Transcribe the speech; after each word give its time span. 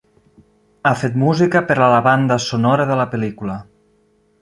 Ha 0.85 0.93
fet 1.01 1.19
música 1.25 1.63
per 1.69 1.77
a 1.81 1.91
la 1.95 2.01
banda 2.09 2.41
sonora 2.49 2.91
de 2.93 3.01
la 3.05 3.09
pel·lícula. 3.15 3.63